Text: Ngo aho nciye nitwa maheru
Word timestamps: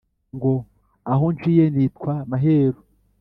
Ngo 0.35 0.53
aho 1.13 1.25
nciye 1.35 1.65
nitwa 1.75 2.13
maheru 2.31 2.79